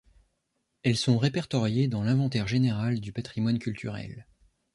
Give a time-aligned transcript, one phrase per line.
[0.81, 4.25] Elles sont répertoriées dans l'inventaire général du patrimoine culturel.